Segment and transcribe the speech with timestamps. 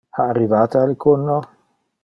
[0.19, 1.39] Ha arrivate alicuno?